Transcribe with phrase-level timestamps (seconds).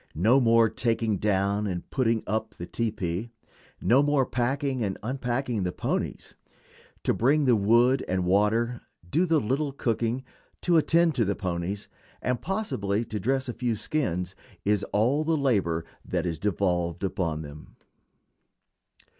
[0.17, 3.29] No more taking down and putting up the tepee;
[3.79, 6.33] no more packing and unpacking the ponies.
[7.03, 10.23] To bring the wood and water, do the little cooking,
[10.61, 11.87] to attend to the ponies,
[12.19, 14.33] and possibly to dress a few skins
[14.65, 17.75] is all the labor devolved upon them.